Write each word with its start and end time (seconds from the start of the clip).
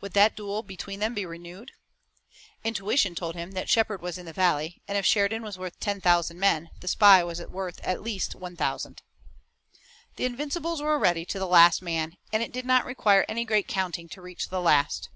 Would 0.00 0.14
that 0.14 0.34
duel 0.34 0.64
between 0.64 0.98
them 0.98 1.14
be 1.14 1.24
renewed? 1.24 1.70
Intuition 2.64 3.14
told 3.14 3.36
him 3.36 3.52
that 3.52 3.68
Shepard 3.70 4.02
was 4.02 4.18
in 4.18 4.26
the 4.26 4.32
valley, 4.32 4.82
and 4.88 4.98
if 4.98 5.06
Sheridan 5.06 5.44
was 5.44 5.58
worth 5.60 5.78
ten 5.78 6.00
thousand 6.00 6.40
men 6.40 6.70
the 6.80 6.88
spy 6.88 7.22
was 7.22 7.40
worth 7.40 7.78
at 7.84 8.02
least 8.02 8.34
a 8.34 8.50
thousand. 8.56 9.02
The 10.16 10.24
Invincibles 10.24 10.82
were 10.82 10.98
ready 10.98 11.24
to 11.26 11.38
the 11.38 11.46
last 11.46 11.82
man, 11.82 12.16
and 12.32 12.42
it 12.42 12.50
did 12.50 12.66
not 12.66 12.84
require 12.84 13.24
any 13.28 13.44
great 13.44 13.68
counting 13.68 14.08
to 14.08 14.20
reach 14.20 14.48
the 14.48 14.60
last. 14.60 15.08